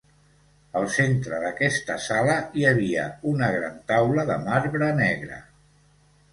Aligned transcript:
Al 0.79 0.87
centre 0.95 1.41
d'aquesta 1.43 1.99
sala 2.07 2.39
hi 2.63 2.67
havia 2.71 3.05
una 3.35 3.53
gran 3.59 3.79
taula 3.95 4.27
de 4.33 4.41
marbre 4.51 4.93
negre. 5.05 5.41